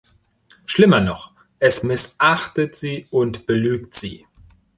[0.65, 4.25] Schlimmer noch, es missachtet sie und belügt sie.